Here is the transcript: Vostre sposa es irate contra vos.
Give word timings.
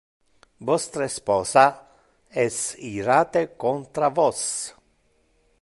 Vostre 0.69 1.07
sposa 1.15 1.65
es 2.45 2.57
irate 2.93 3.47
contra 3.67 4.13
vos. 4.21 4.43